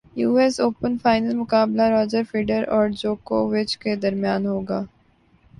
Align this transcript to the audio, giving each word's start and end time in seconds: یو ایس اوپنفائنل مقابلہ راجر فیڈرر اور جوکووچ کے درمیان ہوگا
یو 0.15 0.31
ایس 0.41 0.55
اوپنفائنل 0.59 1.33
مقابلہ 1.35 1.85
راجر 1.89 2.23
فیڈرر 2.31 2.67
اور 2.75 2.85
جوکووچ 2.99 3.77
کے 3.77 3.95
درمیان 3.97 4.45
ہوگا 4.45 4.83